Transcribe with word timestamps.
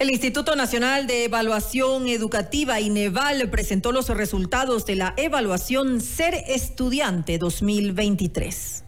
El 0.00 0.08
Instituto 0.10 0.56
Nacional 0.56 1.06
de 1.06 1.24
Evaluación 1.24 2.08
Educativa, 2.08 2.80
INEVAL, 2.80 3.50
presentó 3.50 3.92
los 3.92 4.08
resultados 4.08 4.86
de 4.86 4.96
la 4.96 5.12
evaluación 5.18 6.00
Ser 6.00 6.42
Estudiante 6.46 7.36
2023. 7.36 8.84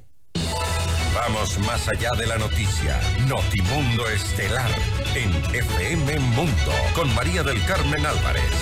Vamos 1.14 1.58
más 1.66 1.86
allá 1.86 2.12
de 2.18 2.26
la 2.26 2.38
noticia. 2.38 2.98
Notimundo 3.28 4.08
Estelar 4.08 4.70
en 5.14 5.54
FM 5.54 6.18
Mundo 6.18 6.72
con 6.94 7.14
María 7.14 7.42
del 7.42 7.62
Carmen 7.66 8.06
Álvarez. 8.06 8.61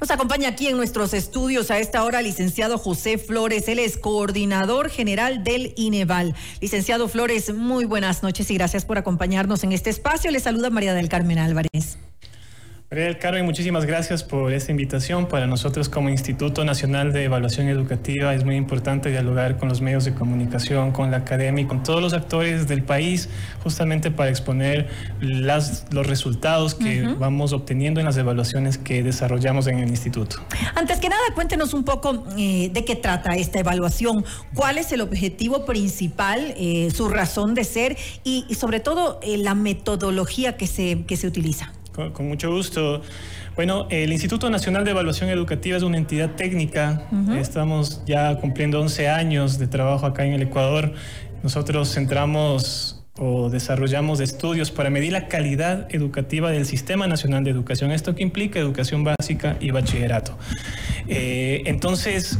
Nos 0.00 0.12
acompaña 0.12 0.50
aquí 0.50 0.68
en 0.68 0.76
nuestros 0.76 1.12
estudios 1.12 1.72
a 1.72 1.80
esta 1.80 2.04
hora 2.04 2.22
licenciado 2.22 2.78
José 2.78 3.18
Flores. 3.18 3.66
Él 3.66 3.80
es 3.80 3.96
coordinador 3.96 4.90
general 4.90 5.42
del 5.42 5.72
INEVAL. 5.76 6.36
Licenciado 6.60 7.08
Flores, 7.08 7.52
muy 7.52 7.84
buenas 7.84 8.22
noches 8.22 8.48
y 8.52 8.54
gracias 8.54 8.84
por 8.84 8.96
acompañarnos 8.96 9.64
en 9.64 9.72
este 9.72 9.90
espacio. 9.90 10.30
Le 10.30 10.38
saluda 10.38 10.70
María 10.70 10.94
del 10.94 11.08
Carmen 11.08 11.38
Álvarez. 11.38 11.98
María 12.90 13.04
del 13.04 13.18
Carmen, 13.18 13.44
muchísimas 13.44 13.84
gracias 13.84 14.24
por 14.24 14.50
esta 14.50 14.70
invitación. 14.70 15.28
Para 15.28 15.46
nosotros 15.46 15.90
como 15.90 16.08
Instituto 16.08 16.64
Nacional 16.64 17.12
de 17.12 17.24
Evaluación 17.24 17.68
Educativa 17.68 18.34
es 18.34 18.46
muy 18.46 18.56
importante 18.56 19.10
dialogar 19.10 19.58
con 19.58 19.68
los 19.68 19.82
medios 19.82 20.06
de 20.06 20.14
comunicación, 20.14 20.92
con 20.92 21.10
la 21.10 21.18
academia 21.18 21.64
y 21.64 21.66
con 21.66 21.82
todos 21.82 22.00
los 22.00 22.14
actores 22.14 22.66
del 22.66 22.82
país, 22.82 23.28
justamente 23.62 24.10
para 24.10 24.30
exponer 24.30 24.88
las, 25.20 25.84
los 25.90 26.06
resultados 26.06 26.74
que 26.74 27.02
vamos 27.02 27.52
obteniendo 27.52 28.00
en 28.00 28.06
las 28.06 28.16
evaluaciones 28.16 28.78
que 28.78 29.02
desarrollamos 29.02 29.66
en 29.66 29.80
el 29.80 29.90
instituto. 29.90 30.38
Antes 30.74 30.98
que 30.98 31.10
nada, 31.10 31.20
cuéntenos 31.34 31.74
un 31.74 31.84
poco 31.84 32.24
eh, 32.38 32.70
de 32.72 32.86
qué 32.86 32.96
trata 32.96 33.34
esta 33.36 33.58
evaluación, 33.58 34.24
cuál 34.54 34.78
es 34.78 34.92
el 34.92 35.02
objetivo 35.02 35.66
principal, 35.66 36.54
eh, 36.56 36.90
su 36.90 37.10
razón 37.10 37.52
de 37.52 37.64
ser 37.64 37.98
y, 38.24 38.46
sobre 38.54 38.80
todo 38.80 39.20
eh, 39.22 39.36
la 39.36 39.54
metodología 39.54 40.56
que 40.56 40.66
se, 40.66 41.04
que 41.06 41.18
se 41.18 41.26
utiliza. 41.26 41.74
Con, 42.12 42.28
mucho 42.28 42.52
gusto. 42.52 43.02
Bueno, 43.56 43.88
el 43.90 44.12
Instituto 44.12 44.48
Nacional 44.50 44.84
de 44.84 44.92
Evaluación 44.92 45.30
Educativa 45.30 45.76
es 45.76 45.82
una 45.82 45.98
entidad 45.98 46.36
técnica. 46.36 47.08
Estamos 47.36 48.04
ya 48.06 48.36
cumpliendo 48.36 48.80
11 48.80 49.08
años 49.08 49.58
de 49.58 49.66
trabajo 49.66 50.06
acá 50.06 50.24
en 50.24 50.32
el 50.32 50.42
Ecuador. 50.42 50.92
Nosotros 51.42 51.92
centramos 51.92 53.04
o 53.18 53.50
desarrollamos 53.50 54.20
estudios 54.20 54.70
para 54.70 54.90
medir 54.90 55.10
la 55.10 55.26
calidad 55.26 55.92
educativa 55.92 56.52
del 56.52 56.66
Sistema 56.66 57.08
Nacional 57.08 57.42
de 57.42 57.50
Educación. 57.50 57.90
Esto 57.90 58.14
que 58.14 58.22
implica 58.22 58.60
educación 58.60 59.02
básica 59.02 59.56
y 59.58 59.72
bachillerato. 59.72 60.38
Eh, 61.08 61.62
entonces, 61.66 62.38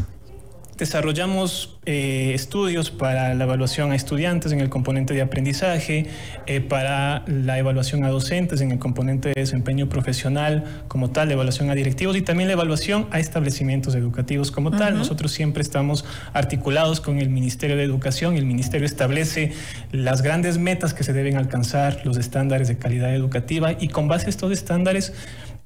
Desarrollamos 0.78 1.76
eh, 1.86 2.30
estudios 2.34 2.92
para 2.92 3.34
la 3.34 3.44
evaluación 3.44 3.90
a 3.90 3.96
estudiantes 3.96 4.52
en 4.52 4.60
el 4.60 4.68
componente 4.68 5.12
de 5.12 5.22
aprendizaje, 5.22 6.06
eh, 6.46 6.60
para 6.60 7.24
la 7.26 7.58
evaluación 7.58 8.04
a 8.04 8.10
docentes 8.10 8.60
en 8.60 8.70
el 8.70 8.78
componente 8.78 9.30
de 9.30 9.40
desempeño 9.40 9.88
profesional 9.88 10.84
como 10.86 11.10
tal, 11.10 11.28
la 11.28 11.34
evaluación 11.34 11.68
a 11.70 11.74
directivos 11.74 12.16
y 12.16 12.22
también 12.22 12.46
la 12.46 12.52
evaluación 12.52 13.08
a 13.10 13.18
establecimientos 13.18 13.96
educativos 13.96 14.52
como 14.52 14.70
tal. 14.70 14.96
Nosotros 14.96 15.32
siempre 15.32 15.62
estamos 15.62 16.04
articulados 16.32 17.00
con 17.00 17.18
el 17.18 17.28
Ministerio 17.28 17.76
de 17.76 17.82
Educación 17.82 18.36
y 18.36 18.38
el 18.38 18.46
Ministerio 18.46 18.86
establece 18.86 19.54
las 19.90 20.22
grandes 20.22 20.58
metas 20.58 20.94
que 20.94 21.02
se 21.02 21.12
deben 21.12 21.36
alcanzar, 21.38 22.02
los 22.04 22.16
estándares 22.18 22.68
de 22.68 22.78
calidad 22.78 23.12
educativa 23.12 23.72
y 23.72 23.88
con 23.88 24.06
base 24.06 24.26
a 24.26 24.28
estos 24.28 24.52
estándares 24.52 25.12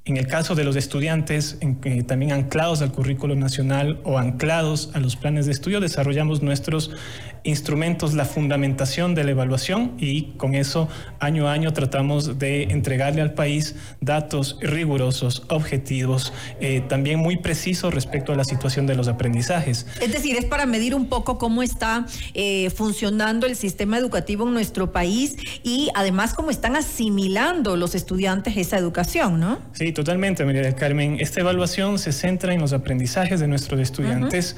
en 0.05 0.17
el 0.17 0.27
caso 0.27 0.57
de 0.57 0.65
los 0.65 0.75
estudiantes, 0.75 1.59
también 2.09 2.33
anclados 2.33 2.83
al 2.83 2.91
currículo 2.91 3.37
nacional 3.37 4.01
o 4.03 4.19
anclados 4.19 4.91
a 4.95 4.99
los 4.99 5.15
planes 5.15 5.47
de 5.47 5.53
estudio, 5.53 5.79
desarrollamos 5.79 6.43
nuestros 6.43 6.91
instrumentos, 7.45 8.15
la 8.15 8.25
fundamentación 8.25 9.15
de 9.15 9.25
la 9.25 9.33
evaluación 9.33 9.93
y 9.99 10.33
con 10.37 10.55
eso 10.55 10.89
año 11.19 11.49
a 11.49 11.53
año 11.53 11.73
tratamos 11.73 12.39
de 12.39 12.65
entregarle 12.65 13.21
al 13.21 13.35
país 13.35 13.75
datos 14.01 14.59
rigurosos, 14.61 15.45
objetivos, 15.49 16.33
eh, 16.61 16.83
también 16.89 17.19
muy 17.19 17.37
precisos 17.37 17.95
respecto 17.95 18.33
a 18.33 18.37
la 18.37 18.45
situación 18.45 18.87
de 18.87 18.95
los 18.95 19.09
aprendizajes. 19.09 19.87
Es 20.01 20.13
decir, 20.13 20.37
es 20.37 20.45
para 20.45 20.67
medir 20.67 20.95
un 20.95 21.07
poco 21.07 21.39
cómo 21.39 21.63
está 21.63 22.07
eh, 22.35 22.71
funcionando 22.71 23.47
el 23.47 23.57
sistema 23.57 23.99
educativo 23.99 24.47
en 24.47 24.55
nuestro 24.55 24.93
país 24.93 25.37
y 25.63 25.91
además 25.95 26.35
cómo 26.35 26.51
están 26.51 26.77
asimilando 26.77 27.77
los 27.77 27.95
estudiantes 27.95 28.57
esa 28.57 28.79
educación, 28.79 29.41
¿no? 29.41 29.61
Sí, 29.73 29.92
totalmente, 29.93 30.45
María 30.45 30.63
del 30.63 30.75
Carmen. 30.75 31.17
Esta 31.21 31.41
evaluación 31.41 31.99
se 31.99 32.13
centra 32.13 32.53
en 32.53 32.61
los 32.61 32.73
aprendizajes 32.73 33.41
de 33.41 33.49
nuestros 33.49 33.81
estudiantes. 33.81 34.57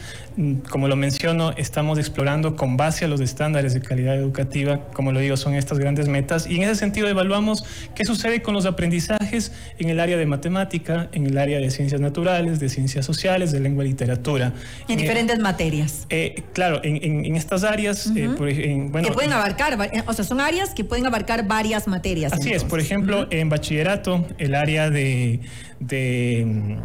Como 0.70 0.88
lo 0.88 0.96
menciono, 0.96 1.52
estamos 1.56 1.98
explorando 1.98 2.56
con 2.56 2.76
base 2.76 3.04
a 3.04 3.08
los 3.08 3.20
estándares 3.20 3.74
de 3.74 3.80
calidad 3.80 4.16
educativa, 4.16 4.86
como 4.92 5.12
lo 5.12 5.20
digo, 5.20 5.36
son 5.36 5.54
estas 5.54 5.78
grandes 5.78 6.08
metas. 6.08 6.46
Y 6.46 6.56
en 6.56 6.62
ese 6.62 6.76
sentido 6.76 7.08
evaluamos 7.08 7.64
qué 7.94 8.04
sucede 8.04 8.42
con 8.42 8.54
los 8.54 8.66
aprendizajes 8.66 9.52
en 9.78 9.90
el 9.90 10.00
área 10.00 10.16
de 10.16 10.26
matemática, 10.26 11.08
en 11.12 11.26
el 11.26 11.38
área 11.38 11.58
de 11.58 11.70
ciencias 11.70 12.00
naturales, 12.00 12.60
de 12.60 12.68
ciencias 12.68 13.06
sociales, 13.06 13.52
de 13.52 13.60
lengua 13.60 13.84
y 13.84 13.88
literatura. 13.88 14.52
En 14.88 14.98
diferentes 14.98 15.38
materias. 15.38 16.06
Eh, 16.10 16.42
claro, 16.52 16.80
en, 16.82 17.36
estas 17.36 17.64
áreas, 17.64 18.10
eh, 18.14 18.28
bueno, 18.28 19.08
que 19.08 19.14
pueden 19.14 19.32
abarcar, 19.32 19.78
o 20.06 20.12
sea, 20.12 20.24
son 20.24 20.40
áreas 20.40 20.74
que 20.74 20.84
pueden 20.84 21.06
abarcar 21.06 21.46
varias 21.46 21.86
materias. 21.88 22.32
Así 22.32 22.52
es, 22.52 22.64
por 22.64 22.80
ejemplo, 22.80 23.26
en 23.30 23.48
bachillerato, 23.48 24.26
el 24.38 24.54
área 24.54 24.90
de 24.90 25.23
me 25.24 25.40
de, 25.86 26.76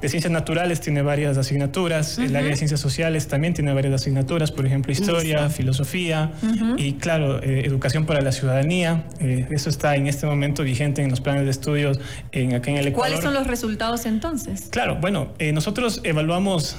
ciencias 0.00 0.30
naturales 0.30 0.80
tiene 0.80 1.02
varias 1.02 1.36
asignaturas, 1.36 2.18
el 2.18 2.34
área 2.34 2.50
de 2.50 2.56
ciencias 2.56 2.80
sociales 2.80 3.28
también 3.28 3.54
tiene 3.54 3.72
varias 3.72 3.94
asignaturas, 3.94 4.52
por 4.52 4.66
ejemplo, 4.66 4.92
historia, 4.92 5.48
filosofía 5.50 6.32
y, 6.76 6.94
claro, 6.94 7.42
eh, 7.42 7.62
educación 7.64 8.06
para 8.06 8.20
la 8.20 8.32
ciudadanía. 8.32 9.04
Eh, 9.20 9.46
eso 9.50 9.70
está 9.70 9.96
en 9.96 10.06
este 10.06 10.26
momento 10.26 10.62
vigente 10.62 11.02
en 11.02 11.10
los 11.10 11.20
planes 11.20 11.44
de 11.44 11.50
estudios 11.50 12.00
en, 12.32 12.54
aquí 12.54 12.70
en 12.70 12.76
el 12.78 12.88
Ecuador. 12.88 13.10
¿Cuáles 13.10 13.24
son 13.24 13.34
los 13.34 13.46
resultados 13.46 14.06
entonces? 14.06 14.68
Claro, 14.70 14.96
bueno, 15.00 15.32
eh, 15.38 15.52
nosotros 15.52 16.00
evaluamos 16.04 16.76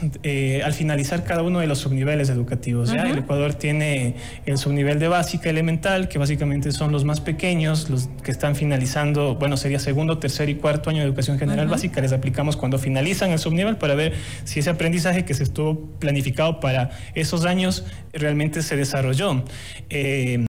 al 0.63 0.73
finalizar 0.73 1.23
cada 1.23 1.44
uno 1.44 1.59
de 1.59 1.68
los 1.68 1.79
subniveles 1.79 2.29
educativos. 2.29 2.91
¿ya? 2.91 3.03
El 3.03 3.19
Ecuador 3.19 3.53
tiene 3.53 4.16
el 4.45 4.57
subnivel 4.57 5.00
de 5.00 5.07
básica 5.07 5.50
elemental, 5.50 6.07
que 6.07 6.18
básicamente 6.18 6.72
son 6.72 6.91
los 6.91 7.06
más 7.06 7.22
pequeños, 7.22 7.89
los 7.89 8.09
que 8.23 8.31
están 8.31 8.56
finalizando, 8.56 9.35
bueno, 9.35 9.57
sería 9.57 9.79
segundo, 9.79 10.18
tercer 10.18 10.50
y 10.50 10.56
cuarto 10.56 10.89
año 10.89 11.00
de 11.00 11.06
educación 11.06 11.39
general 11.39 11.69
básica 11.69 12.02
les 12.02 12.12
aplicamos 12.12 12.57
cuando 12.57 12.78
finalizan 12.78 13.31
el 13.31 13.40
subnivel 13.40 13.78
para 13.78 13.96
ver 13.96 14.13
si 14.44 14.59
ese 14.59 14.69
aprendizaje 14.69 15.25
que 15.25 15.34
se 15.34 15.44
estuvo 15.44 15.90
planificado 16.00 16.59
para 16.59 16.91
esos 17.16 17.46
años 17.46 17.85
realmente 18.13 18.62
se 18.62 18.75
desarrolló. 18.75 19.44
Eh, 19.90 20.46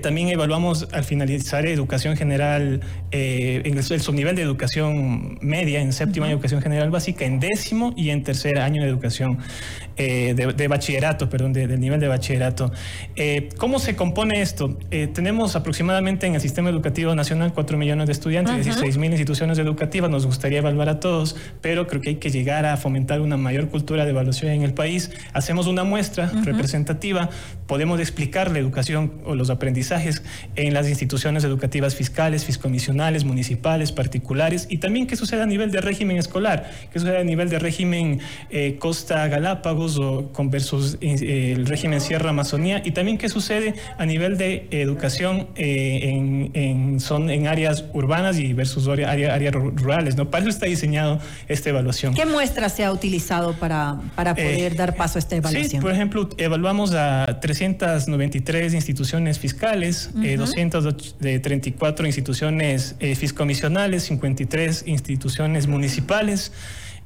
también 0.00 0.28
evaluamos 0.28 0.88
al 0.92 1.04
finalizar 1.04 1.66
educación 1.66 2.16
general, 2.16 2.80
eh, 3.12 3.62
en 3.64 3.76
el, 3.76 3.82
subnivel 3.82 4.34
de 4.34 4.42
educación 4.42 5.38
media, 5.40 5.80
en 5.80 5.92
séptimo 5.92 6.24
año 6.24 6.32
de 6.32 6.34
educación 6.36 6.62
general 6.62 6.90
básica, 6.90 7.24
en 7.24 7.38
décimo 7.38 7.94
y 7.96 8.10
en 8.10 8.24
tercer 8.24 8.58
año 8.58 8.82
de 8.82 8.88
educación 8.88 9.38
eh, 9.96 10.34
de, 10.34 10.68
bachillerato, 10.68 11.28
perdón, 11.28 11.52
del 11.52 11.78
nivel 11.78 12.00
de 12.00 12.08
bachillerato. 12.08 12.72
¿Cómo 13.56 13.78
se 13.78 13.94
compone 13.94 14.42
esto? 14.42 14.78
tenemos 15.14 15.54
aproximadamente 15.54 16.26
en 16.26 16.34
el 16.34 16.40
sistema 16.40 16.70
educativo 16.70 17.14
nacional 17.14 17.52
4 17.52 17.78
millones 17.78 18.06
de 18.06 18.12
estudiantes, 18.12 18.64
16 18.64 18.98
mil 18.98 19.12
instituciones 19.12 19.58
educativas, 19.58 20.10
nos 20.10 20.26
gustaría 20.26 20.58
evaluar 20.58 20.88
a 20.88 21.00
todos, 21.00 21.36
pero 21.60 21.86
creo 21.86 22.00
que 22.00 22.10
hay 22.10 22.16
que 22.16 22.30
llegar 22.30 22.66
a 22.66 22.76
fomentar 22.76 23.20
una 23.20 23.36
mayor 23.36 23.68
cultura 23.68 24.04
de 24.04 24.10
evaluación 24.10 24.50
en 24.50 24.62
el 24.62 24.74
país. 24.74 25.10
Hacemos 25.32 25.66
una 25.66 25.84
muestra 25.84 26.30
representativa, 26.44 27.30
podemos 27.66 28.00
explicar 28.00 28.50
la 28.50 28.58
educación 28.58 29.12
o 29.24 29.34
los 29.34 29.50
aprendizajes 29.52 30.22
en 30.56 30.74
las 30.74 30.88
instituciones 30.88 31.44
educativas 31.44 31.94
fiscales, 31.94 32.44
fiscomisionales, 32.44 33.24
municipales, 33.24 33.92
particulares 33.92 34.66
y 34.68 34.78
también 34.78 35.06
qué 35.06 35.16
sucede 35.16 35.42
a 35.42 35.46
nivel 35.46 35.70
de 35.70 35.80
régimen 35.80 36.16
escolar, 36.16 36.70
qué 36.92 36.98
sucede 36.98 37.18
a 37.18 37.24
nivel 37.24 37.48
de 37.48 37.58
régimen 37.58 38.20
eh, 38.50 38.76
Costa 38.78 39.26
Galápagos 39.28 39.98
o 39.98 40.32
con 40.32 40.50
versus 40.50 40.98
eh, 41.00 41.52
el 41.56 41.66
régimen 41.66 42.00
Sierra 42.00 42.30
Amazonía 42.30 42.82
y 42.84 42.92
también 42.92 43.18
qué 43.18 43.28
sucede 43.28 43.74
a 43.98 44.06
nivel 44.06 44.36
de 44.36 44.66
educación 44.70 45.48
eh, 45.56 46.50
en, 46.54 47.00
son, 47.00 47.30
en 47.30 47.46
áreas 47.46 47.84
urbanas 47.92 48.38
y 48.38 48.52
versus 48.52 48.88
áreas 48.88 49.54
rurales. 49.54 50.16
¿no? 50.16 50.30
Para 50.30 50.42
eso 50.42 50.50
está 50.50 50.66
diseñado 50.66 51.20
esta 51.48 51.70
evaluación. 51.70 52.14
¿Qué 52.14 52.26
muestra 52.26 52.68
se 52.68 52.84
ha 52.84 52.92
utilizado 52.92 53.54
para, 53.54 54.00
para 54.14 54.34
poder 54.34 54.76
dar 54.76 54.94
paso 54.94 55.18
a 55.18 55.20
esta 55.20 55.36
evaluación? 55.36 55.70
Sí, 55.70 55.78
por 55.78 55.92
ejemplo, 55.92 56.28
evaluamos 56.36 56.92
a 56.94 57.40
393 57.40 58.74
instituciones 58.74 59.38
fiscales, 59.42 60.10
234 60.14 62.04
eh, 62.04 62.08
instituciones 62.08 62.94
eh, 63.00 63.16
fiscomisionales, 63.16 64.04
53 64.04 64.84
instituciones 64.86 65.66
municipales. 65.66 66.52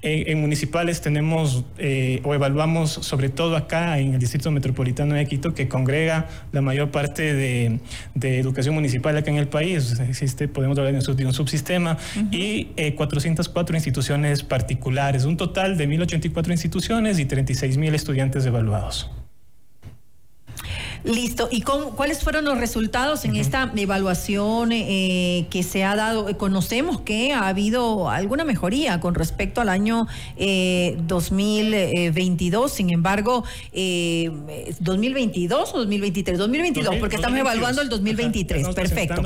En, 0.03 0.39
municipales 0.43 1.01
tenemos 1.01 1.65
eh, 1.79 2.21
o 2.23 2.35
evaluamos 2.35 2.91
sobre 2.91 3.31
todo 3.31 3.57
acá 3.57 3.99
en 3.99 4.13
el 4.13 4.21
Distrito 4.21 4.51
Metropolitano 4.51 5.15
de 5.15 5.27
Quito 5.27 5.55
que 5.55 5.67
congrega 5.67 6.29
la 6.53 6.61
mayor 6.61 6.91
parte 6.91 7.33
de, 7.35 7.81
educación 8.15 8.75
municipal 8.75 9.17
acá 9.17 9.31
en 9.31 9.39
el 9.39 9.49
país. 9.49 9.99
Existe, 9.99 10.47
podemos 10.47 10.79
hablar 10.79 10.93
de 11.03 11.27
un, 11.27 11.33
subsistema 11.33 11.97
y 12.31 12.67
404 12.95 13.75
instituciones 13.75 14.43
particulares, 14.43 15.25
un 15.25 15.39
total 15.39 15.79
de 15.79 15.89
1.084 15.89 16.51
instituciones 16.53 17.19
y 17.19 17.25
36.000 17.25 17.95
estudiantes 17.95 18.45
evaluados. 18.45 19.11
Listo. 21.07 21.49
¿Y 21.51 21.63
cuáles 21.63 22.23
fueron 22.23 22.45
los 22.45 22.59
resultados 22.59 23.25
en 23.25 23.37
esta 23.37 23.73
evaluación 23.77 24.73
eh, 24.73 25.47
que 25.51 25.63
se 25.63 25.85
ha 25.85 25.97
dado? 25.97 26.37
Conocemos 26.37 27.01
que 27.01 27.33
ha 27.33 27.49
habido 27.49 28.11
alguna 28.11 28.45
mejoría 28.45 29.01
con 29.01 29.15
respecto 29.15 29.61
al 29.61 29.69
año 29.69 30.07
2022, 30.37 32.73
sin 32.73 32.91
embargo, 32.91 33.45
2022 33.73 35.75
o 35.75 35.79
2023, 35.79 36.39
2022, 36.39 36.97
porque 36.97 37.17
estamos 37.17 37.39
evaluando 37.39 37.83
el 37.83 37.89
2023. 37.89 38.69
Perfecto. 38.75 39.23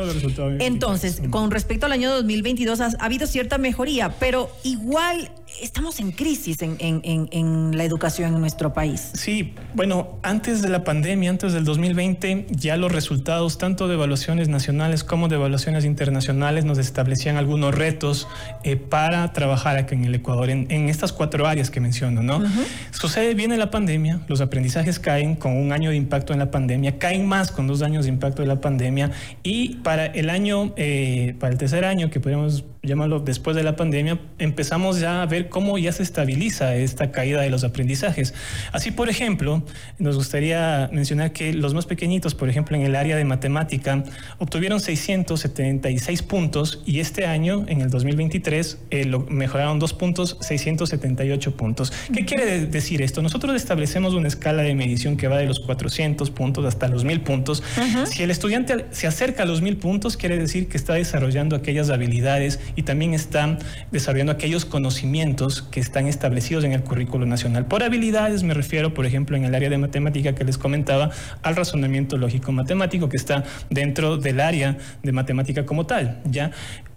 Entonces, 0.59 1.23
con 1.31 1.51
respecto 1.51 1.87
al 1.87 1.93
año 1.93 2.11
2022 2.11 2.81
ha, 2.81 2.91
habido 2.99 3.27
cierta 3.27 3.59
mejoría, 3.59 4.15
pero 4.19 4.51
igual 4.63 5.31
estamos 5.61 6.01
en 6.01 6.13
crisis 6.13 6.63
en, 6.63 6.79
en 7.03 7.77
la 7.77 7.85
educación 7.85 8.35
en 8.35 8.41
nuestro 8.41 8.73
país. 8.73 9.11
Sí, 9.15 9.55
bueno, 9.75 10.19
antes 10.23 10.63
de 10.63 10.69
la 10.69 10.85
pandemia, 10.85 11.31
antes 11.31 11.53
del 11.53 11.65
2020, 11.65 12.47
ya 12.51 12.77
los 12.77 12.93
resultados 12.93 13.59
tanto 13.59 13.89
de 13.89 13.95
evaluaciones 13.95 14.49
nacionales 14.49 15.05
como 15.05 15.29
de 15.29 15.37
evaluaciones 15.37 15.85
internacionales 15.85 16.65
nos 16.65 16.79
establecían 16.79 17.37
algunos 17.37 17.75
retos 17.75 18.29
eh, 18.65 18.77
para 18.77 19.33
trabajar 19.33 19.77
aquí 19.77 19.95
en 19.95 20.05
el 20.05 20.15
Ecuador, 20.15 20.51
en, 20.51 20.71
estas 20.89 21.13
cuatro 21.13 21.47
áreas 21.47 21.71
que 21.71 21.81
menciono, 21.81 22.23
¿no? 22.23 22.43
Sucede, 22.91 23.35
viene 23.35 23.57
la 23.57 23.71
pandemia, 23.71 24.21
los 24.29 24.41
aprendizajes 24.41 24.99
caen 24.99 25.37
con 25.37 25.57
un 25.57 25.73
año 25.73 25.91
de 25.91 25.97
impacto 25.97 26.33
en 26.33 26.39
la 26.39 26.51
pandemia, 26.51 26.99
caen 26.99 27.27
más 27.27 27.53
con 27.53 27.67
dos 27.67 27.83
años 27.83 28.05
de 28.05 28.11
impacto 28.11 28.43
de 28.43 28.49
la 28.49 28.61
pandemia 28.61 29.11
y 29.43 29.77
para 29.77 30.07
el 30.07 30.31
año, 30.31 30.73
eh, 30.77 31.35
para 31.39 31.53
el 31.53 31.59
tercer 31.59 31.85
año, 31.85 32.11
que 32.11 32.21
podemos 32.21 32.65
llamarlo 32.83 33.21
después 33.21 33.57
de 33.57 33.63
la 33.63 33.77
pandemia, 33.77 34.19
empezamos 34.39 35.01
ya 35.01 35.23
a 35.23 35.27
ver 35.27 35.49
cómo 35.49 35.77
ya 35.77 35.93
se 35.93 36.03
estabiliza 36.03 36.75
esta 36.77 37.13
caída 37.13 37.43
de 37.43 37.51
los 37.51 37.63
aprendizajes. 37.63 38.33
Así, 38.73 38.91
por 38.91 39.11
ejemplo, 39.11 39.63
nos 39.99 40.17
gustaría 40.17 40.89
mencionar 40.93 41.33
que 41.33 41.53
los 41.53 41.75
más 41.75 41.87
pequeñitos, 41.87 42.35
por 42.35 42.49
ejemplo, 42.49 42.77
en 42.77 42.83
el 42.83 42.97
área 42.97 43.17
de 43.17 43.25
matemática, 43.25 44.03
obtuvieron 44.39 44.81
676 44.81 46.23
puntos 46.23 46.83
y 46.87 47.01
este 47.01 47.27
año, 47.27 47.65
en 47.69 47.83
el 47.83 47.91
2023, 47.91 48.79
eh, 48.91 49.05
lo 49.05 49.21
mejoraron 49.21 49.79
dos 49.79 49.93
puntos, 49.93 50.39
678 50.41 51.57
puntos. 51.57 51.93
¿Qué 52.15 52.25
quiere 52.25 52.67
decir 52.67 53.03
esto? 53.03 53.21
Nosotros 53.21 53.55
establecemos 53.57 54.15
una 54.15 54.29
escala 54.29 54.63
de 54.63 54.75
medición 54.75 55.17
que 55.19 55.29
va 55.29 55.37
de 55.37 55.47
los 55.47 55.61
400 55.61 56.31
puntos 56.31 56.65
hasta 56.65 56.89
los 56.89 57.05
1000 57.05 57.21
puntos. 57.21 57.63
Si 58.07 58.23
el 58.23 58.31
estudiante 58.31 58.87
se 58.91 59.07
acerca 59.07 59.43
a 59.43 59.47
los 59.47 59.61
1000 59.61 59.77
puntos, 59.77 60.17
quiere 60.17 60.39
decir 60.39 60.69
que 60.69 60.79
está 60.79 60.95
desarrollando 60.95 61.57
aquellas 61.57 61.91
habilidades 61.91 62.59
y 62.77 62.83
también 62.83 63.15
está 63.15 63.59
desarrollando 63.91 64.33
aquellos 64.33 64.65
conocimientos 64.65 65.63
que 65.63 65.81
están 65.81 66.07
establecidos 66.07 66.65
en 66.65 66.73
el 66.73 66.83
currículo 66.83 67.27
nacional. 67.27 67.67
Por 67.67 67.83
habilidades 67.83 68.43
me 68.43 68.55
refiero, 68.55 68.95
por 68.95 69.07
ejemplo, 69.07 69.37
en 69.37 69.45
el 69.45 69.55
área 69.55 69.71
de 69.71 69.79
matemática 69.79 70.35
que 70.35 70.45
les 70.45 70.59
comentaba, 70.59 71.11
al 71.43 71.57
razonamiento 71.57 72.17
lógico 72.17 72.53
matemático 72.53 73.09
que 73.09 73.17
está 73.17 73.45
dentro 73.69 74.17
del 74.17 74.41
área 74.41 74.77
de 75.03 75.13
matemática 75.13 75.67
como 75.67 75.87
tal, 75.87 76.21
¿ya? 76.25 76.51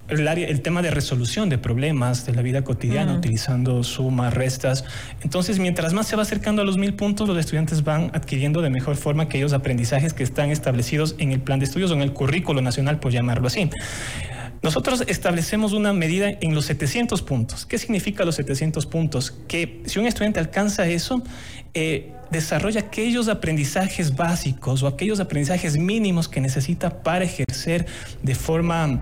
El, 0.10 0.28
área, 0.28 0.48
el, 0.48 0.62
tema 0.62 0.82
de 0.82 0.92
resolución 0.92 1.48
de 1.48 1.58
problemas 1.58 2.26
de 2.26 2.34
la 2.34 2.42
vida 2.42 2.64
cotidiana 2.64 3.14
utilizando 3.14 3.84
sumas, 3.84 4.34
restas. 4.34 4.84
Entonces, 5.22 5.60
mientras 5.60 5.94
más 5.94 6.08
se 6.08 6.18
va 6.18 6.24
acercando 6.24 6.62
a 6.62 6.66
los 6.66 6.78
mil 6.78 6.94
puntos, 6.94 7.28
los 7.28 7.38
estudiantes 7.38 7.86
van 7.86 8.12
adquiriendo 8.14 8.62
de 8.62 8.70
mejor 8.70 8.98
forma 8.98 9.24
aquellos 9.24 9.54
aprendizajes 9.54 10.14
que 10.14 10.24
están 10.24 10.52
establecidos 10.52 11.16
en 11.20 11.32
el 11.32 11.40
plan 11.40 11.60
de 11.60 11.66
estudios 11.66 11.90
o 11.92 11.94
en 11.94 12.02
el 12.02 12.12
currículo 12.12 12.62
nacional, 12.62 13.00
por 13.00 13.14
llamarlo 13.14 13.48
así. 13.48 13.70
Nosotros 14.64 15.04
establecemos 15.08 15.74
una 15.74 15.92
medida 15.92 16.30
en 16.30 16.56
los 16.56 16.66
700 16.66 17.22
puntos. 17.22 17.66
¿Qué 17.66 17.78
significa 17.78 18.24
los 18.24 18.36
700 18.36 18.86
puntos? 18.86 19.32
Que 19.50 19.84
si 19.86 20.00
un 20.00 20.08
estudiante 20.08 20.40
alcanza 20.40 20.88
eso, 20.88 21.22
eh, 21.74 22.14
desarrolla 22.32 22.80
aquellos 22.80 23.28
aprendizajes 23.28 24.16
básicos 24.16 24.82
o 24.82 24.88
aquellos 24.88 25.20
aprendizajes 25.20 25.78
mínimos 25.78 26.30
que 26.30 26.40
necesita 26.40 27.04
para 27.04 27.26
ejercer 27.26 27.86
de 28.22 28.36
forma 28.36 29.02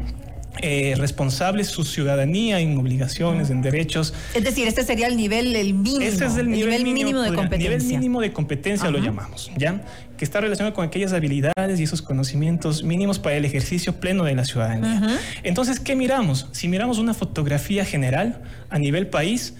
eh, 0.59 0.95
responsable 0.98 1.63
su 1.63 1.86
ciudadanía 1.86 2.59
en 2.59 2.77
obligaciones, 2.77 3.50
en 3.50 3.62
derechos. 3.62 4.13
Es 4.33 4.44
decir, 4.44 4.68
este 4.68 4.83
sería 4.83 5.07
el 5.07 5.15
nivel 5.15 5.56
el 5.56 5.74
mínimo. 5.74 6.01
Ese 6.01 6.25
es 6.25 6.38
el 6.38 6.50
nivel, 6.50 6.83
mínimo, 6.83 7.21
de 7.21 7.33
competencia. 7.33 7.69
Nivel 7.69 7.83
mínimo 7.88 8.21
de 8.21 8.33
competencia 8.33 8.92
lo 8.92 9.00
llamamos, 9.00 9.50
¿ya? 9.57 9.81
Que 10.18 10.25
está 10.25 10.42
relacionado 10.42 10.75
con 10.75 10.86
aquellas 10.86 11.13
habilidades 11.13 11.80
y 11.80 11.83
esos 11.83 12.01
conocimientos 12.01 12.83
mínimos 12.83 13.18
para 13.18 13.38
el 13.38 13.45
ejercicio 13.45 14.00
pleno 14.00 14.25
de 14.25 14.36
la 14.36 14.44
ciudadanía. 14.44 15.19
Entonces, 15.44 15.80
¿qué 15.80 15.95
miramos? 15.95 16.48
Si 16.51 16.68
miramos 16.68 16.97
una 16.97 17.13
fotografía 17.13 17.86
general 17.86 18.42
a 18.69 18.77
nivel 18.77 19.07
país, 19.07 19.56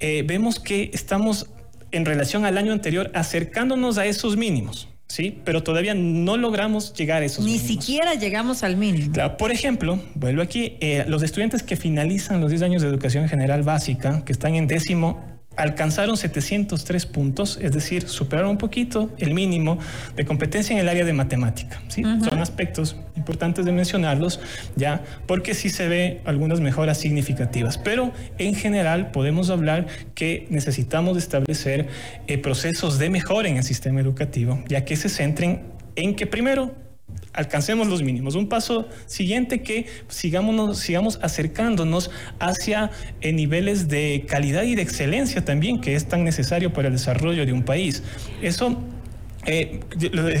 eh, 0.00 0.24
vemos 0.26 0.58
que 0.58 0.90
estamos 0.94 1.48
en 1.92 2.06
relación 2.06 2.46
al 2.46 2.56
año 2.56 2.72
anterior 2.72 3.10
acercándonos 3.14 3.98
a 3.98 4.06
esos 4.06 4.36
mínimos. 4.36 4.88
¿Sí? 5.10 5.40
Pero 5.44 5.62
todavía 5.62 5.92
no 5.92 6.36
logramos 6.36 6.94
llegar 6.94 7.22
a 7.22 7.24
esos 7.24 7.44
Ni 7.44 7.58
siquiera 7.58 8.14
llegamos 8.14 8.62
al 8.62 8.76
mínimo. 8.76 9.12
Claro, 9.12 9.36
por 9.36 9.50
ejemplo, 9.50 9.98
vuelvo 10.14 10.40
aquí, 10.40 10.76
eh, 10.80 11.04
los 11.08 11.22
estudiantes 11.22 11.64
que 11.64 11.76
finalizan 11.76 12.40
los 12.40 12.50
10 12.50 12.62
años 12.62 12.82
de 12.82 12.88
educación 12.88 13.28
general 13.28 13.62
básica, 13.62 14.24
que 14.24 14.32
están 14.32 14.54
en 14.54 14.68
décimo 14.68 15.39
alcanzaron 15.56 16.16
703 16.16 17.06
puntos, 17.06 17.58
es 17.60 17.72
decir, 17.72 18.08
superaron 18.08 18.52
un 18.52 18.58
poquito 18.58 19.10
el 19.18 19.34
mínimo 19.34 19.78
de 20.16 20.24
competencia 20.24 20.74
en 20.74 20.80
el 20.80 20.88
área 20.88 21.04
de 21.04 21.12
matemática. 21.12 21.80
¿sí? 21.88 22.02
Son 22.02 22.38
aspectos 22.38 22.96
importantes 23.16 23.64
de 23.64 23.72
mencionarlos, 23.72 24.40
ya, 24.76 25.02
porque 25.26 25.54
sí 25.54 25.68
se 25.68 25.88
ve 25.88 26.20
algunas 26.24 26.60
mejoras 26.60 26.98
significativas. 26.98 27.78
Pero 27.78 28.12
en 28.38 28.54
general 28.54 29.10
podemos 29.10 29.50
hablar 29.50 29.86
que 30.14 30.46
necesitamos 30.50 31.18
establecer 31.18 31.88
eh, 32.26 32.38
procesos 32.38 32.98
de 32.98 33.10
mejora 33.10 33.48
en 33.48 33.56
el 33.56 33.64
sistema 33.64 34.00
educativo, 34.00 34.62
ya 34.68 34.84
que 34.84 34.96
se 34.96 35.08
centren 35.08 35.62
en 35.96 36.14
que 36.14 36.26
primero 36.26 36.74
alcancemos 37.32 37.88
los 37.88 38.02
mínimos. 38.02 38.34
Un 38.34 38.48
paso 38.48 38.88
siguiente 39.06 39.62
que 39.62 39.86
sigamos, 40.08 40.78
sigamos 40.78 41.18
acercándonos 41.22 42.10
hacia 42.38 42.90
eh, 43.20 43.32
niveles 43.32 43.88
de 43.88 44.24
calidad 44.28 44.62
y 44.64 44.74
de 44.74 44.82
excelencia 44.82 45.44
también, 45.44 45.80
que 45.80 45.94
es 45.94 46.06
tan 46.06 46.24
necesario 46.24 46.72
para 46.72 46.88
el 46.88 46.94
desarrollo 46.94 47.46
de 47.46 47.52
un 47.52 47.62
país. 47.62 48.02
Eso 48.42 48.78
eh, 49.46 49.80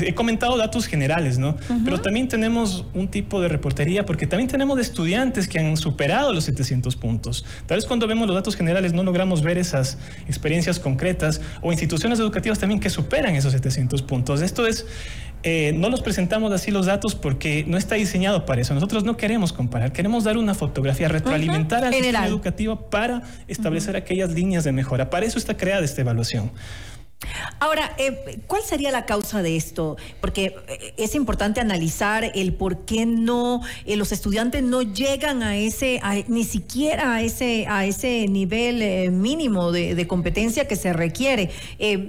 he 0.02 0.14
comentado 0.14 0.58
datos 0.58 0.86
generales, 0.86 1.38
¿no? 1.38 1.56
Pero 1.84 2.02
también 2.02 2.28
tenemos 2.28 2.84
un 2.92 3.08
tipo 3.08 3.40
de 3.40 3.48
reportería 3.48 4.04
porque 4.04 4.26
también 4.26 4.48
tenemos 4.48 4.78
estudiantes 4.78 5.48
que 5.48 5.58
han 5.58 5.76
superado 5.78 6.34
los 6.34 6.44
700 6.44 6.96
puntos. 6.96 7.46
Tal 7.66 7.78
vez 7.78 7.86
cuando 7.86 8.06
vemos 8.06 8.26
los 8.26 8.36
datos 8.36 8.56
generales 8.56 8.92
no 8.92 9.02
logramos 9.02 9.42
ver 9.42 9.56
esas 9.56 9.96
experiencias 10.26 10.78
concretas 10.78 11.40
o 11.62 11.72
instituciones 11.72 12.18
educativas 12.18 12.58
también 12.58 12.78
que 12.78 12.90
superan 12.90 13.36
esos 13.36 13.52
700 13.52 14.02
puntos. 14.02 14.42
Esto 14.42 14.66
es 14.66 14.84
eh, 15.42 15.72
no 15.74 15.88
los 15.88 16.02
presentamos 16.02 16.52
así 16.52 16.70
los 16.70 16.86
datos 16.86 17.14
porque 17.14 17.64
no 17.66 17.78
está 17.78 17.94
diseñado 17.94 18.44
para 18.44 18.60
eso. 18.60 18.74
Nosotros 18.74 19.04
no 19.04 19.16
queremos 19.16 19.52
comparar, 19.52 19.92
queremos 19.92 20.24
dar 20.24 20.36
una 20.36 20.54
fotografía, 20.54 21.08
retroalimentar 21.08 21.84
al 21.84 21.94
sistema 21.94 22.26
educativo 22.26 22.76
para 22.76 23.22
establecer 23.48 23.96
aquellas 23.96 24.30
líneas 24.30 24.64
de 24.64 24.72
mejora. 24.72 25.08
Para 25.08 25.26
eso 25.26 25.38
está 25.38 25.56
creada 25.56 25.84
esta 25.84 26.02
evaluación. 26.02 26.50
Ahora, 27.58 27.94
eh, 27.98 28.40
¿cuál 28.46 28.62
sería 28.62 28.90
la 28.90 29.04
causa 29.04 29.42
de 29.42 29.56
esto? 29.56 29.96
Porque 30.20 30.56
eh, 30.68 30.94
es 30.96 31.14
importante 31.14 31.60
analizar 31.60 32.32
el 32.34 32.54
por 32.54 32.86
qué 32.86 33.04
no 33.04 33.60
eh, 33.84 33.96
los 33.96 34.12
estudiantes 34.12 34.62
no 34.62 34.80
llegan 34.80 35.42
a 35.42 35.56
ese, 35.56 36.00
ni 36.28 36.44
siquiera 36.44 37.14
a 37.14 37.22
ese, 37.22 37.66
a 37.68 37.84
ese 37.84 38.26
nivel 38.28 39.10
mínimo 39.12 39.72
de, 39.72 40.06
competencia 40.06 40.66
que 40.66 40.76
se 40.76 40.92
requiere. 40.92 41.50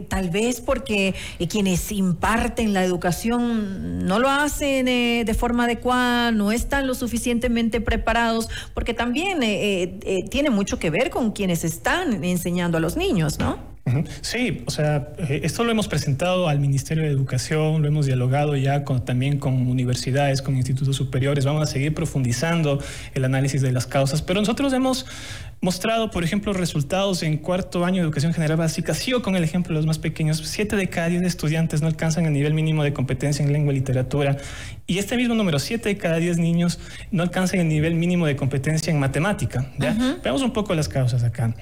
tal 0.08 0.30
vez 0.30 0.62
porque 0.62 1.14
quienes 1.50 1.92
imparten 1.92 2.74
la 2.74 2.84
educación 2.84 4.06
no 4.06 4.18
lo 4.18 4.30
hacen 4.30 4.86
de 4.86 5.36
forma 5.38 5.66
adecuada, 5.66 6.32
no 6.32 6.52
están 6.52 6.88
lo 6.88 6.96
suficientemente 6.96 7.82
preparados, 7.82 8.50
porque 8.74 8.94
también 8.94 9.40
tiene 10.30 10.50
mucho 10.50 10.80
que 10.80 10.90
ver 10.90 11.10
con 11.10 11.32
quienes 11.32 11.64
están 11.64 12.24
enseñando 12.24 12.78
a 12.78 12.82
los 12.82 12.96
niños, 12.96 13.38
¿no? 13.38 13.72
Sí, 14.22 14.64
o 14.66 14.72
sea, 14.72 15.10
eh, 15.18 15.42
esto 15.44 15.64
lo 15.64 15.72
hemos 15.72 15.88
presentado 15.88 16.48
al 16.48 16.60
Ministerio 16.60 17.04
de 17.04 17.10
Educación, 17.10 17.82
lo 17.82 17.88
hemos 17.88 18.06
dialogado 18.06 18.56
ya 18.56 18.84
con, 18.84 19.04
también 19.06 19.38
con 19.38 19.68
universidades, 19.68 20.42
con 20.42 20.56
institutos 20.56 20.96
superiores, 20.96 21.46
vamos 21.46 21.64
a 21.64 21.66
seguir 21.66 21.94
profundizando 21.94 22.80
el 23.14 23.26
análisis 23.26 23.62
de 23.62 23.72
las 23.72 23.88
causas, 23.88 24.22
pero 24.22 24.40
nosotros 24.40 24.74
hemos 24.74 25.06
mostrado, 25.62 26.10
por 26.10 26.24
ejemplo, 26.24 26.54
resultados 26.54 27.22
en 27.22 27.38
cuarto 27.38 27.86
año 27.86 27.98
de 27.98 28.02
educación 28.02 28.34
general 28.34 28.58
básica, 28.58 28.94
sigo 28.94 29.22
con 29.22 29.36
el 29.36 29.44
ejemplo 29.44 29.74
de 29.74 29.76
los 29.76 29.86
más 29.86 30.00
pequeños, 30.00 30.42
siete 30.46 30.76
de 30.76 30.90
cada 30.90 31.08
diez 31.08 31.22
estudiantes 31.22 31.82
no 31.82 31.88
alcanzan 31.88 32.26
el 32.26 32.34
nivel 32.34 32.54
mínimo 32.54 32.84
de 32.84 32.94
competencia 32.94 33.46
en 33.46 33.54
lengua 33.54 33.72
y 33.74 33.78
literatura, 33.78 34.38
y 34.88 34.98
este 34.98 35.18
mismo 35.18 35.36
número, 35.36 35.60
siete 35.60 35.90
de 35.90 35.98
cada 35.98 36.18
diez 36.18 36.38
niños 36.38 36.80
no 37.12 37.22
alcanzan 37.24 37.60
el 37.60 37.68
nivel 37.68 37.96
mínimo 37.96 38.26
de 38.26 38.36
competencia 38.36 38.92
en 38.92 39.00
matemática. 39.00 39.72
Veamos 40.24 40.42
un 40.42 40.52
poco 40.52 40.74
las 40.74 40.90
causas 40.90 41.24
acá 41.24 41.54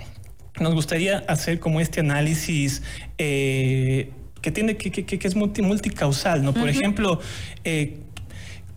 nos 0.60 0.74
gustaría 0.74 1.20
hacer 1.28 1.60
como 1.60 1.80
este 1.80 2.00
análisis 2.00 2.82
eh, 3.18 4.12
que 4.42 4.52
tiene 4.52 4.78
que, 4.78 4.92
que, 4.92 5.28
es 5.28 5.36
multi, 5.36 5.62
multicausal, 5.62 6.44
¿no? 6.44 6.54
Por 6.54 6.70
ejemplo, 6.70 7.20
eh, 7.64 7.98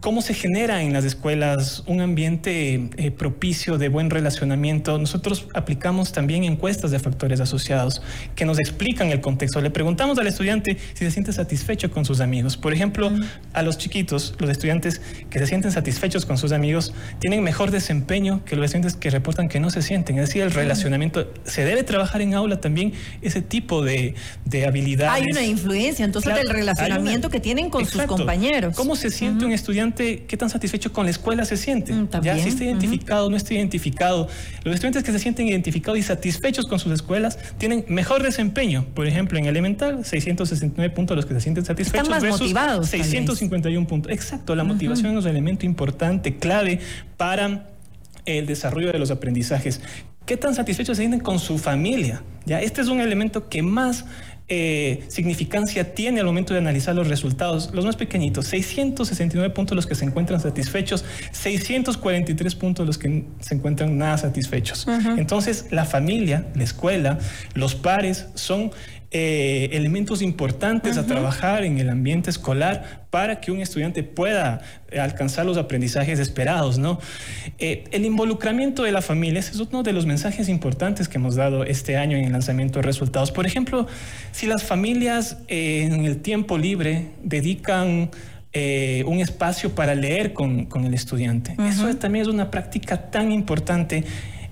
¿Cómo 0.02 0.20
se 0.20 0.34
genera 0.34 0.82
en 0.82 0.92
las 0.92 1.04
escuelas 1.04 1.84
un 1.86 2.00
ambiente 2.00 2.90
eh, 2.96 3.12
propicio 3.12 3.78
de 3.78 3.88
buen 3.88 4.10
relacionamiento? 4.10 4.98
Nosotros 4.98 5.46
aplicamos 5.54 6.10
también 6.10 6.42
encuestas 6.42 6.90
de 6.90 6.98
factores 6.98 7.38
asociados 7.38 8.02
que 8.34 8.44
nos 8.44 8.58
explican 8.58 9.12
el 9.12 9.20
contexto. 9.20 9.60
Le 9.60 9.70
preguntamos 9.70 10.18
al 10.18 10.26
estudiante 10.26 10.76
si 10.94 11.04
se 11.04 11.12
siente 11.12 11.32
satisfecho 11.32 11.92
con 11.92 12.04
sus 12.04 12.20
amigos. 12.20 12.56
Por 12.56 12.72
ejemplo, 12.72 13.12
a 13.52 13.62
los 13.62 13.78
chiquitos, 13.78 14.34
los 14.40 14.50
estudiantes 14.50 15.00
que 15.30 15.38
se 15.38 15.46
sienten 15.46 15.70
satisfechos 15.70 16.26
con 16.26 16.36
sus 16.36 16.50
amigos 16.50 16.92
tienen 17.20 17.44
mejor 17.44 17.70
desempeño 17.70 18.44
que 18.44 18.56
los 18.56 18.64
estudiantes 18.64 18.96
que 18.96 19.08
reportan 19.08 19.48
que 19.48 19.60
no 19.60 19.70
se 19.70 19.82
sienten. 19.82 20.18
Es 20.18 20.30
decir, 20.30 20.42
el 20.42 20.50
relacionamiento, 20.50 21.32
se 21.44 21.64
debe 21.64 21.84
trabajar 21.84 22.22
en 22.22 22.34
aula 22.34 22.60
también 22.60 22.92
ese 23.20 23.40
tipo 23.40 23.84
de, 23.84 24.16
de 24.46 24.66
habilidades. 24.66 25.22
Hay 25.22 25.30
una 25.30 25.44
influencia 25.44 26.04
entonces 26.04 26.34
del 26.34 26.48
relacionamiento 26.48 27.30
que 27.30 27.38
tienen 27.38 27.70
con 27.70 27.86
sus 27.86 28.02
compañeros. 28.02 28.74
¿Cómo 28.74 28.96
se 28.96 29.08
siente 29.08 29.44
un 29.44 29.52
estudiante? 29.52 29.91
Qué 29.94 30.36
tan 30.36 30.50
satisfecho 30.50 30.92
con 30.92 31.04
la 31.04 31.10
escuela 31.10 31.44
se 31.44 31.56
siente. 31.56 31.92
Mm, 31.92 32.08
ya 32.22 32.38
si 32.38 32.48
está 32.48 32.64
identificado, 32.64 33.30
no 33.30 33.36
está 33.36 33.54
identificado. 33.54 34.28
Los 34.64 34.74
estudiantes 34.74 35.04
que 35.04 35.12
se 35.12 35.18
sienten 35.18 35.46
identificados 35.48 35.98
y 35.98 36.02
satisfechos 36.02 36.66
con 36.66 36.78
sus 36.78 36.92
escuelas 36.92 37.38
tienen 37.58 37.84
mejor 37.88 38.22
desempeño. 38.22 38.86
Por 38.94 39.06
ejemplo, 39.06 39.38
en 39.38 39.46
elemental, 39.46 40.04
669 40.04 40.94
puntos 40.94 41.16
los 41.16 41.26
que 41.26 41.34
se 41.34 41.40
sienten 41.40 41.64
satisfechos. 41.64 42.08
Están 42.08 42.22
más 42.22 42.40
motivados. 42.40 42.88
651 42.88 43.86
puntos. 43.86 44.12
Exacto, 44.12 44.54
la 44.54 44.64
motivación 44.64 45.16
es 45.16 45.24
un 45.24 45.30
elemento 45.30 45.66
importante, 45.66 46.36
clave 46.36 46.80
para 47.16 47.68
el 48.24 48.46
desarrollo 48.46 48.92
de 48.92 48.98
los 48.98 49.10
aprendizajes. 49.10 49.80
¿Qué 50.26 50.36
tan 50.36 50.54
satisfechos 50.54 50.96
se 50.96 51.02
sienten 51.02 51.20
con 51.20 51.38
su 51.38 51.58
familia? 51.58 52.22
Ya, 52.46 52.60
este 52.60 52.80
es 52.80 52.88
un 52.88 53.00
elemento 53.00 53.48
que 53.48 53.62
más 53.62 54.04
eh, 54.54 55.04
significancia 55.08 55.94
tiene 55.94 56.20
al 56.20 56.26
momento 56.26 56.52
de 56.52 56.60
analizar 56.60 56.94
los 56.94 57.08
resultados. 57.08 57.70
Los 57.72 57.86
más 57.86 57.96
pequeñitos, 57.96 58.46
669 58.48 59.48
puntos 59.54 59.74
los 59.74 59.86
que 59.86 59.94
se 59.94 60.04
encuentran 60.04 60.40
satisfechos, 60.40 61.06
643 61.30 62.54
puntos 62.56 62.86
los 62.86 62.98
que 62.98 63.24
se 63.40 63.54
encuentran 63.54 63.96
nada 63.96 64.18
satisfechos. 64.18 64.86
Entonces, 65.16 65.68
la 65.70 65.86
familia, 65.86 66.48
la 66.54 66.64
escuela, 66.64 67.18
los 67.54 67.74
pares 67.74 68.26
son 68.34 68.72
eh, 69.14 69.68
elementos 69.72 70.22
importantes 70.22 70.96
a 70.96 71.04
trabajar 71.04 71.64
en 71.64 71.78
el 71.78 71.90
ambiente 71.90 72.30
escolar 72.30 73.04
para 73.10 73.40
que 73.40 73.52
un 73.52 73.60
estudiante 73.60 74.02
pueda 74.02 74.62
alcanzar 74.98 75.44
los 75.44 75.58
aprendizajes 75.58 76.18
esperados, 76.18 76.78
¿no? 76.78 76.98
Eh, 77.58 77.84
el 77.90 78.06
involucramiento 78.06 78.84
de 78.84 78.90
la 78.90 79.02
familia, 79.02 79.40
ese 79.40 79.50
es 79.52 79.60
uno 79.60 79.82
de 79.82 79.92
los 79.92 80.06
mensajes 80.06 80.48
importantes 80.48 81.08
que 81.08 81.18
hemos 81.18 81.34
dado 81.34 81.64
este 81.64 81.98
año 81.98 82.16
en 82.16 82.24
el 82.24 82.32
lanzamiento 82.32 82.78
de 82.78 82.86
resultados. 82.86 83.32
Por 83.32 83.44
ejemplo, 83.44 83.86
si 84.30 84.46
las 84.46 84.62
familias 84.62 85.36
eh, 85.48 85.82
en 85.82 86.06
el 86.06 86.22
tiempo 86.22 86.56
libre 86.56 87.08
dedican 87.22 88.10
un 88.54 89.20
espacio 89.20 89.74
para 89.74 89.94
leer 89.94 90.34
con, 90.34 90.68
el 90.84 90.92
estudiante. 90.92 91.56
Eso 91.66 91.94
también 91.96 92.24
es 92.24 92.28
una 92.28 92.50
práctica 92.50 93.10
tan 93.10 93.32
importante 93.32 94.04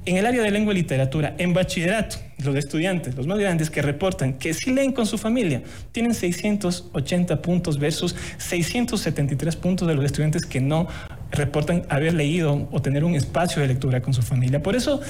en 0.07 0.17
el 0.17 0.27
área 0.27 0.43
de 0.43 0.51
lengua 0.51 0.73
y 0.73 0.77
literatura, 0.77 1.35
en 1.39 1.53
bachillerato, 1.53 2.17
los 2.39 2.57
estudiantes, 2.57 3.15
los 3.17 3.27
más 3.27 3.39
grandes 3.39 3.71
que 3.71 3.83
reportan 3.83 4.35
que 4.35 4.55
sí 4.55 4.73
leen 4.73 4.93
con 4.93 5.07
su 5.07 5.19
familia, 5.19 5.63
tienen 5.93 6.15
680 6.15 7.43
puntos 7.43 7.79
versus 7.79 8.15
673 8.39 9.57
puntos 9.57 9.87
de 9.87 9.95
los 9.95 10.05
estudiantes 10.05 10.47
que 10.47 10.61
no 10.61 10.89
reportan 11.31 11.83
haber 11.89 12.15
leído 12.15 12.69
o 12.71 12.83
tener 12.83 13.05
un 13.05 13.15
espacio 13.15 13.63
de 13.63 13.69
lectura 13.69 14.01
con 14.01 14.15
su 14.15 14.23
familia. 14.23 14.63
Por 14.63 14.77
eso... 14.77 15.01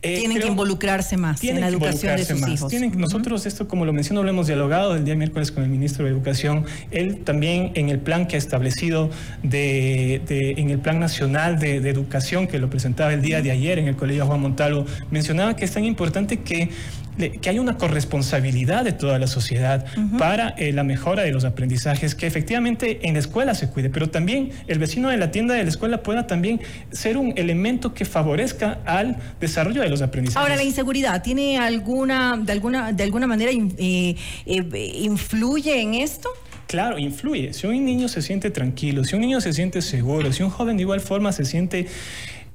Eh, 0.00 0.18
tienen 0.18 0.40
que 0.40 0.46
involucrarse 0.46 1.16
más 1.16 1.42
en 1.42 1.60
la 1.60 1.66
educación 1.66 2.16
de 2.16 2.24
sus 2.24 2.46
hijos. 2.46 2.72
Nosotros 2.94 3.46
esto, 3.46 3.66
como 3.66 3.84
lo 3.84 3.92
menciono, 3.92 4.22
lo 4.22 4.30
hemos 4.30 4.46
dialogado 4.46 4.94
el 4.94 5.04
día 5.04 5.16
miércoles 5.16 5.50
con 5.50 5.64
el 5.64 5.68
ministro 5.68 6.04
de 6.04 6.12
Educación. 6.12 6.66
Él 6.92 7.24
también 7.24 7.72
en 7.74 7.88
el 7.88 7.98
plan 7.98 8.28
que 8.28 8.36
ha 8.36 8.38
establecido 8.38 9.10
de, 9.42 10.22
en 10.28 10.70
el 10.70 10.78
Plan 10.78 11.00
Nacional 11.00 11.58
de, 11.58 11.76
Educación, 11.78 12.46
que 12.46 12.60
lo 12.60 12.70
presentaba 12.70 13.12
el 13.12 13.22
día 13.22 13.42
de 13.42 13.50
ayer 13.50 13.80
en 13.80 13.88
el 13.88 13.96
Colegio 13.96 14.24
Juan 14.26 14.40
Montalvo, 14.40 14.86
mencionaba 15.10 15.56
que 15.56 15.64
es 15.64 15.72
tan 15.72 15.84
importante 15.84 16.42
que 16.42 16.70
que 17.18 17.50
hay 17.50 17.58
una 17.58 17.76
corresponsabilidad 17.76 18.84
de 18.84 18.92
toda 18.92 19.18
la 19.18 19.26
sociedad 19.26 19.84
para 20.18 20.50
eh, 20.50 20.72
la 20.72 20.84
mejora 20.84 21.22
de 21.22 21.32
los 21.32 21.44
aprendizajes, 21.44 22.14
que 22.14 22.26
efectivamente 22.26 23.00
en 23.06 23.14
la 23.14 23.20
escuela 23.20 23.54
se 23.54 23.68
cuide, 23.68 23.90
pero 23.90 24.08
también 24.08 24.50
el 24.66 24.78
vecino 24.78 25.08
de 25.08 25.16
la 25.16 25.30
tienda 25.30 25.54
de 25.54 25.64
la 25.64 25.68
escuela 25.68 26.02
pueda 26.02 26.26
también 26.26 26.60
ser 26.92 27.16
un 27.16 27.34
elemento 27.36 27.94
que 27.94 28.04
favorezca 28.04 28.78
al 28.84 29.16
desarrollo 29.40 29.82
de 29.82 29.88
los 29.88 30.02
aprendizajes. 30.02 30.42
Ahora, 30.42 30.56
la 30.56 30.64
inseguridad, 30.64 31.22
¿tiene 31.22 31.58
alguna, 31.58 32.36
de 32.36 32.52
alguna, 32.52 32.92
de 32.92 33.02
alguna 33.02 33.26
manera, 33.26 33.50
eh, 33.52 34.16
eh, 34.46 34.92
influye 35.02 35.80
en 35.80 35.94
esto? 35.94 36.28
Claro, 36.68 36.98
influye. 36.98 37.54
Si 37.54 37.66
un 37.66 37.82
niño 37.82 38.08
se 38.08 38.20
siente 38.20 38.50
tranquilo, 38.50 39.02
si 39.02 39.16
un 39.16 39.22
niño 39.22 39.40
se 39.40 39.54
siente 39.54 39.80
seguro, 39.80 40.30
si 40.34 40.42
un 40.42 40.50
joven 40.50 40.76
de 40.76 40.82
igual 40.82 41.00
forma 41.00 41.32
se 41.32 41.46
siente 41.46 41.86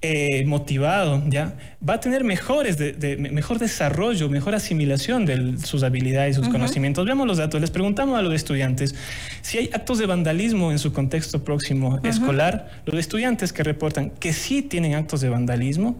eh, 0.06 0.44
motivado, 0.46 1.24
¿ya? 1.30 1.56
va 1.88 1.94
a 1.94 2.00
tener 2.02 2.26
mejores 2.26 2.78
de, 2.78 3.16
mejor 3.18 3.58
desarrollo, 3.58 4.28
mejor 4.28 4.54
asimilación 4.54 5.26
de 5.26 5.58
sus 5.60 5.82
habilidades, 5.82 6.36
sus 6.36 6.50
conocimientos. 6.50 7.06
Veamos 7.06 7.26
los 7.26 7.38
datos. 7.38 7.62
Les 7.62 7.72
preguntamos 7.72 8.20
a 8.20 8.22
los 8.22 8.34
estudiantes 8.34 8.96
si 9.42 9.60
hay 9.60 9.70
actos 9.72 10.00
de 10.00 10.06
vandalismo 10.06 10.74
en 10.74 10.80
su 10.80 10.92
contexto 10.92 11.46
próximo 11.46 12.02
escolar. 12.04 12.84
Los 12.86 13.00
estudiantes 13.00 13.54
que 13.54 13.64
reportan 13.64 14.10
que 14.10 14.34
sí 14.34 14.62
tienen 14.62 14.96
actos 14.96 15.22
de 15.22 15.30
vandalismo, 15.30 15.96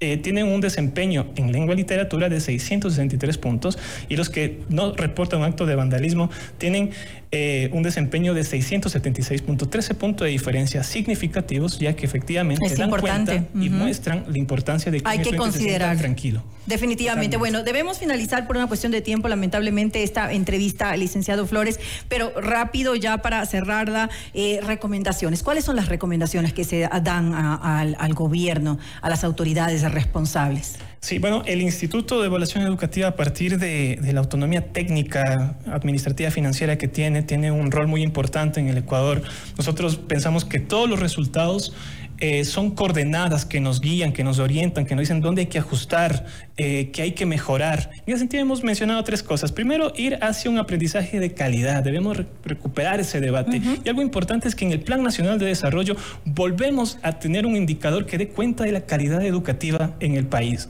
eh, 0.00 0.16
tienen 0.16 0.48
un 0.48 0.60
desempeño 0.60 1.28
en 1.36 1.52
lengua 1.52 1.74
y 1.74 1.78
literatura 1.78 2.28
de 2.28 2.40
663 2.40 3.38
puntos 3.38 3.78
y 4.08 4.16
los 4.16 4.28
que 4.28 4.60
no 4.68 4.92
reportan 4.92 5.38
un 5.38 5.46
acto 5.46 5.64
de 5.64 5.76
vandalismo 5.76 6.28
tienen 6.58 6.90
eh, 7.36 7.68
un 7.72 7.82
desempeño 7.82 8.32
de 8.32 8.44
676 8.44 9.42
puntos, 9.42 9.68
13 9.68 9.94
puntos 9.96 10.24
de 10.24 10.30
diferencia 10.30 10.84
significativos, 10.84 11.80
ya 11.80 11.96
que 11.96 12.06
efectivamente 12.06 12.72
dan 12.76 12.90
cuenta 12.90 13.44
y 13.56 13.70
muestran 13.70 14.24
la 14.28 14.38
importancia 14.38 14.92
de 14.92 15.00
que 15.00 15.08
hay 15.08 15.18
que 15.18 15.34
considerar 15.34 15.96
tranquilo. 15.96 16.44
Definitivamente. 16.66 17.36
Bueno, 17.36 17.64
debemos 17.64 17.98
finalizar 17.98 18.46
por 18.46 18.56
una 18.56 18.68
cuestión 18.68 18.92
de 18.92 19.00
tiempo, 19.00 19.26
lamentablemente, 19.26 20.04
esta 20.04 20.32
entrevista 20.32 20.96
licenciado 20.96 21.44
Flores, 21.44 21.80
pero 22.08 22.32
rápido 22.40 22.94
ya 22.94 23.18
para 23.18 23.44
cerrarla, 23.46 24.10
eh, 24.32 24.60
recomendaciones. 24.64 25.42
¿Cuáles 25.42 25.64
son 25.64 25.74
las 25.74 25.88
recomendaciones 25.88 26.52
que 26.52 26.62
se 26.62 26.88
dan 27.02 27.34
al 27.34 28.14
gobierno, 28.14 28.78
a 29.02 29.10
las 29.10 29.24
autoridades 29.24 29.82
responsables? 29.90 30.78
Sí, 31.04 31.18
bueno, 31.18 31.42
el 31.44 31.60
Instituto 31.60 32.22
de 32.22 32.28
Evaluación 32.28 32.64
Educativa, 32.64 33.08
a 33.08 33.14
partir 33.14 33.58
de, 33.58 33.98
la 34.10 34.20
autonomía 34.20 34.72
técnica, 34.72 35.54
administrativa, 35.66 36.30
financiera 36.30 36.78
que 36.78 36.88
tiene, 36.88 37.22
tiene 37.22 37.52
un 37.52 37.70
rol 37.70 37.88
muy 37.88 38.02
importante 38.02 38.58
en 38.58 38.68
el 38.68 38.78
Ecuador. 38.78 39.20
Nosotros 39.58 39.96
pensamos 39.96 40.46
que 40.46 40.60
todos 40.60 40.88
los 40.88 41.00
resultados 41.00 41.74
eh, 42.20 42.44
son 42.44 42.70
coordenadas 42.70 43.44
que 43.44 43.60
nos 43.60 43.80
guían, 43.80 44.12
que 44.12 44.24
nos 44.24 44.38
orientan, 44.38 44.86
que 44.86 44.94
nos 44.94 45.02
dicen 45.02 45.20
dónde 45.20 45.42
hay 45.42 45.46
que 45.46 45.58
ajustar, 45.58 46.26
eh, 46.56 46.90
que 46.92 47.02
hay 47.02 47.12
que 47.12 47.26
mejorar. 47.26 47.90
En 48.06 48.14
ese 48.14 48.20
sentido 48.20 48.42
hemos 48.42 48.62
mencionado 48.62 49.02
tres 49.04 49.22
cosas. 49.22 49.52
Primero, 49.52 49.92
ir 49.96 50.18
hacia 50.22 50.50
un 50.50 50.58
aprendizaje 50.58 51.20
de 51.20 51.34
calidad. 51.34 51.82
Debemos 51.82 52.18
recuperar 52.44 53.00
ese 53.00 53.20
debate. 53.20 53.60
Y 53.84 53.88
algo 53.88 54.02
importante 54.02 54.48
es 54.48 54.54
que 54.54 54.64
en 54.64 54.72
el 54.72 54.80
Plan 54.80 55.02
Nacional 55.02 55.38
de 55.38 55.46
Desarrollo 55.46 55.96
volvemos 56.24 56.98
a 57.02 57.18
tener 57.18 57.46
un 57.46 57.56
indicador 57.56 58.06
que 58.06 58.18
dé 58.18 58.28
cuenta 58.28 58.64
de 58.64 58.72
la 58.72 58.82
calidad 58.82 59.24
educativa 59.24 59.94
en 60.00 60.14
el 60.14 60.26
país 60.26 60.68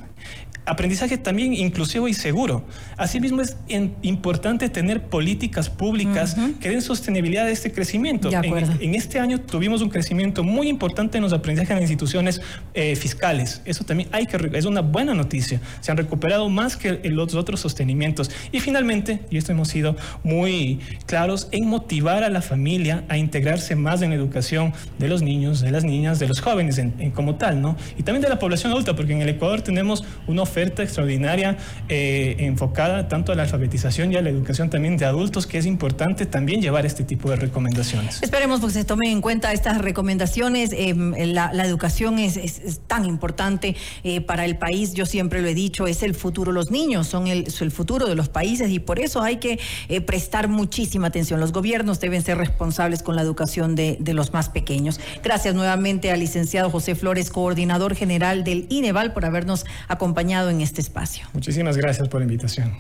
aprendizaje 0.67 1.19
también 1.19 1.53
inclusivo 1.55 2.09
y 2.09 2.15
seguro. 2.15 2.65
Asimismo, 2.97 3.43
es 3.43 3.57
importante 4.03 4.69
tener 4.69 5.03
políticas 5.03 5.69
públicas 5.69 6.37
que 6.61 6.71
den 6.71 6.83
sostenibilidad 6.83 7.47
a 7.47 7.51
este 7.51 7.73
crecimiento. 7.73 8.31
En, 8.31 8.95
este 8.95 9.19
año 9.19 9.41
tuvimos 9.41 9.83
un 9.83 9.91
crecimiento 9.91 10.43
muy 10.43 10.69
importante 10.69 11.19
en 11.19 11.23
los 11.23 11.33
aprendizajes 11.33 11.71
en 11.71 11.77
las 11.77 11.91
instituciones 11.91 12.41
eh, 12.73 12.97
fiscales. 12.97 13.61
Eso 13.65 13.85
también 13.85 14.09
hay 14.13 14.27
que, 14.27 14.51
es 14.55 14.65
una 14.65 14.81
buena 14.81 15.15
noticia. 15.15 15.61
Se 15.81 15.91
han 15.91 15.97
recuperado 15.97 16.49
más 16.49 16.77
que 16.77 17.01
los 17.05 17.35
otros 17.35 17.61
sostenimientos. 17.61 18.31
Y 18.53 18.61
finalmente, 18.61 19.21
y 19.31 19.37
esto 19.37 19.53
hemos 19.53 19.69
sido 19.69 19.97
muy 20.23 20.81
claros, 21.07 21.49
en 21.53 21.67
motivar 21.67 22.25
a 22.25 22.31
la 22.31 22.43
familia 22.43 23.05
a 23.09 23.19
integrarse 23.19 23.77
más 23.77 24.03
en 24.03 24.11
la 24.11 24.17
educación 24.17 24.73
de 24.99 25.09
los 25.09 25.23
niños, 25.23 25.61
de 25.61 25.71
las 25.71 25.85
niñas, 25.85 26.19
de 26.19 26.29
los 26.29 26.41
jóvenes 26.41 26.79
en, 26.79 27.11
como 27.11 27.37
tal, 27.37 27.61
¿no? 27.61 27.77
Y 27.99 28.03
también 28.03 28.23
de 28.23 28.29
la 28.29 28.39
población 28.39 28.73
adulta, 28.73 28.95
porque 28.97 29.13
en 29.13 29.23
el 29.23 29.29
Ecuador 29.29 29.63
tenemos 29.63 30.05
una 30.27 30.43
oferta 30.55 30.85
extraordinaria 30.85 31.57
eh, 31.89 32.37
enfocada 32.39 33.09
tanto 33.09 33.33
a 33.33 33.35
la 33.35 33.43
alfabetización 33.43 34.13
y 34.13 34.17
a 34.17 34.23
la 34.23 34.31
educación 34.31 34.71
también 34.71 34.97
de 34.97 35.05
adultos, 35.05 35.49
que 35.49 35.59
es 35.59 35.67
importante 35.67 36.27
también 36.27 36.63
llevar 36.63 36.87
este 36.87 37.03
tipo 37.03 37.29
de 37.29 37.35
recomendaciones. 37.35 38.23
Esperemos 38.23 38.61
que 38.61 38.71
se 38.71 38.85
tomen 38.85 39.11
en 39.11 39.21
cuenta 39.21 39.53
estas 39.53 39.79
recomendaciones. 39.79 40.71
Em, 40.73 41.13
la, 41.33 41.51
educación 41.65 42.21
es, 42.21 42.39
tan 42.87 43.05
importante 43.05 43.75
eh, 44.05 44.21
para 44.21 44.45
el 44.45 44.57
país, 44.57 44.95
yo 44.95 45.07
siempre 45.07 45.43
lo 45.43 45.49
he 45.49 45.55
dicho, 45.55 45.89
es 45.89 46.05
el 46.05 46.15
futuro. 46.15 46.53
Los 46.53 46.71
niños 46.71 47.09
son 47.09 47.27
el, 47.27 47.51
futuro 47.73 48.07
de 48.07 48.15
los 48.15 48.29
países 48.29 48.71
y 48.71 48.79
por 48.79 49.01
eso 49.01 49.23
hay 49.23 49.39
que 49.39 49.59
eh, 49.89 50.01
prestar 50.01 50.47
muchísima 50.47 51.09
atención. 51.09 51.41
Los 51.41 51.51
gobiernos 51.51 51.99
deben 51.99 52.23
ser 52.23 52.39
responsables 52.39 53.03
con 53.03 53.17
la 53.17 53.23
educación 53.23 53.75
de, 53.75 53.97
de 53.99 54.15
los 54.15 54.33
más 54.33 54.51
pequeños. 54.51 55.01
Gracias 55.25 55.55
nuevamente 55.55 56.13
al 56.13 56.21
licenciado 56.21 56.71
José 56.71 56.95
Flores, 56.95 57.31
coordinador 57.31 57.97
general 57.97 58.45
del 58.45 58.67
INEVAL, 58.69 59.13
por 59.13 59.25
habernos 59.25 59.65
acompañado 59.89 60.44
en 60.51 60.61
este 60.61 60.81
espacio. 60.81 61.27
Muchísimas 61.33 61.77
gracias 61.77 62.09
por 62.09 62.21
la 62.21 62.25
invitación. 62.25 62.75